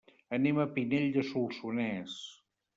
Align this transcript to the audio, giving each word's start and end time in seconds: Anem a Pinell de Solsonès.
Anem 0.37 0.61
a 0.63 0.65
Pinell 0.77 1.05
de 1.19 1.27
Solsonès. 1.29 2.19